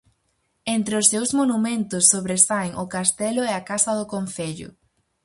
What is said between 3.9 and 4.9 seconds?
do concello.